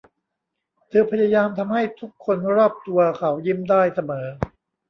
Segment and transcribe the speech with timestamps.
[0.89, 4.27] เธอพยายามทำให้ทุกคนรอบตัวเขายิ้มได้เสมอ